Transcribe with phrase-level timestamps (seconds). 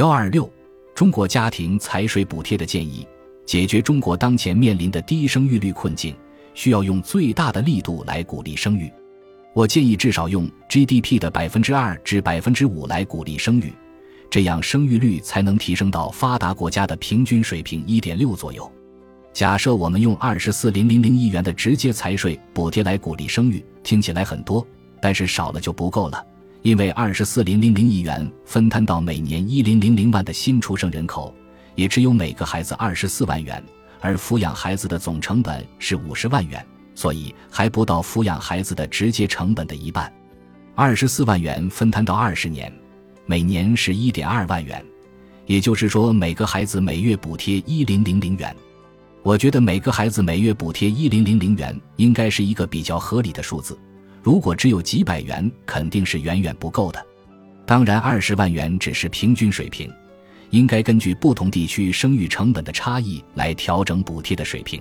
[0.00, 0.50] 幺二六，
[0.94, 3.06] 中国家庭财税补贴的建议，
[3.44, 6.16] 解决中国当前面临的低生育率困境，
[6.54, 8.90] 需要用最大的力度来鼓励生育。
[9.52, 13.74] 我建议至少用 GDP 的百分之二至百分之五来鼓励生育，
[14.30, 18.72] 这样生育率才能提升到发达国家的平均水平一点六左右。
[19.34, 24.66] 假设我们用二十四零零零亿元的直接财税补贴来鼓励生育，听起来很多，
[24.98, 26.24] 但是少了就不够了，
[26.62, 31.34] 因为二十四零零零亿元分摊到每年一零零零万的新出生人口，
[31.74, 33.62] 也只有每个孩子二十四万元，
[34.00, 36.64] 而抚养孩子的总成本是五十万元。
[36.92, 40.12] 所以还不到抚养孩子的直接成本的一半，
[40.74, 42.70] 二十四万元分摊到二十年，
[43.24, 44.84] 每年是一点二万元，
[45.46, 48.54] 也就是说每个孩子每月补贴一零零零元。
[49.22, 53.78] 我觉得每个孩子每月补贴一零零零元应该是一个比较合理的数字，
[54.22, 57.06] 如果只有几百元，肯定是远远不够的。
[57.66, 59.90] 当然，二十万元只是平均水平，
[60.50, 64.80] 应该根据不同地区生育成本的差异来调整补贴的水平。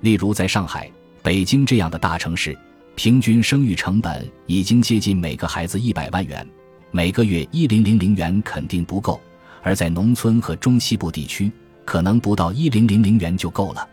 [0.00, 0.90] 例如，在上海。
[1.24, 2.58] 北京这样的大城市，
[2.96, 6.44] 平均生育成本已经接近每个孩子一百万元，
[6.90, 9.20] 每个月一零零零元肯定不够；
[9.62, 11.48] 而在农村和中西部地区，
[11.84, 13.88] 可能不到一零零零元就够了。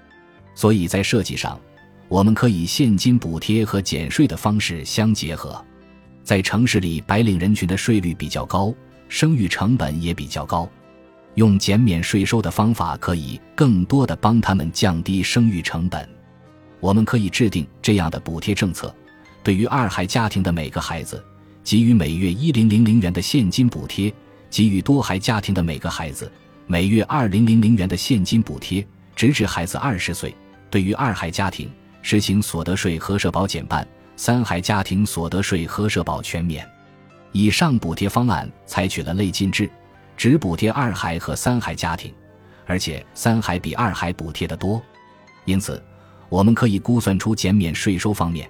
[0.55, 1.59] 所以在设计上，
[2.09, 5.63] 我们可以现金补贴和减税的方式相结合。
[6.23, 8.73] 在城市里，白领人群的税率比较高，
[9.07, 10.67] 生育成本也比较高，
[11.35, 16.07] 用减免税收的方法可以更多的帮他们降低生育成本。
[16.79, 18.93] 我们可以制定这样的补贴政策：
[19.43, 21.23] 对于二孩家庭的每个孩子，
[21.63, 24.11] 给予每月一零零零元的现金补贴；
[24.49, 26.31] 给予多孩家庭的每个孩子，
[26.65, 28.83] 每月二零零零元的现金补贴，
[29.15, 30.35] 直至孩子二十岁。
[30.71, 31.69] 对于二孩家庭，
[32.01, 33.83] 实行所得税和社保减半；
[34.15, 36.67] 三孩家庭所得税和社保全免。
[37.31, 39.69] 以上补贴方案采取了累进制，
[40.17, 42.13] 只补贴二孩和三孩家庭，
[42.65, 44.81] 而且三孩比二孩补贴的多，
[45.45, 45.81] 因此。
[46.29, 48.47] 我们可以估算出减免税收方面，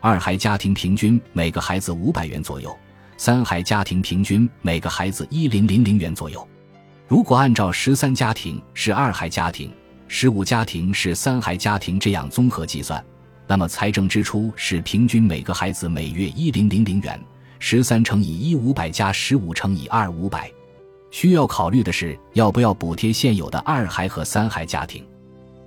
[0.00, 2.76] 二孩家庭平均每个孩子五百元左右，
[3.16, 6.46] 三孩家庭平均每个孩子一零零零元左右。
[7.08, 9.72] 如果按照十三家庭是二孩家庭，
[10.14, 13.02] 十五家庭是三孩家庭这样综合计算，
[13.46, 17.18] 那么财政支出是平均每个孩子每月一零零零元，
[17.58, 20.52] 十三乘以一五百加十五乘以二五百。
[21.10, 25.02] 需要考虑的是要不要补贴现有的二孩和三孩家庭。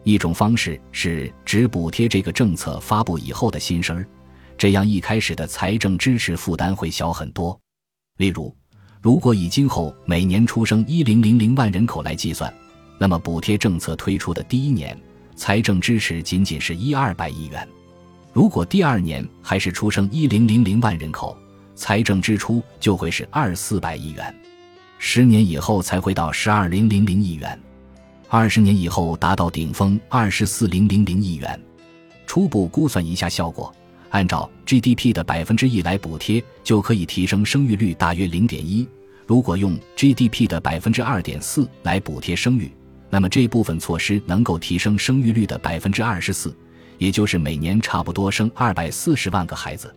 [0.03, 4.07] 一种方式是只补贴这个政策发布以后的新生儿，
[4.59, 7.59] 这样一开始的财政支持负担会小很多。
[8.17, 8.55] 例如，
[9.01, 12.53] 如果以今后每年出生一零零零万人口来计算，
[12.97, 14.97] 那么补贴政策推出的第一年，
[15.35, 17.61] 财政支持仅仅是一二百亿元；
[18.31, 21.37] 如果第二年还是出生一零零零万人口，
[21.75, 24.33] 财政支出就会是二四百亿元；
[24.97, 27.59] 十年以后才会到十二零零零亿元。
[28.29, 31.61] 二十年以后达到顶峰二十四零零零亿元，
[32.25, 33.73] 初步估算一下效果，
[34.09, 38.87] 按照 GDP 的百分之一来补贴，就可以提升生育率大约零点一。
[39.27, 42.71] 如果用 GDP 的百分之二点四来补贴生育，
[43.15, 46.53] 那么这部分措施能够提升生育率的百分之二十四，
[46.97, 49.89] 也就是每年差不多生二百四十万个孩子。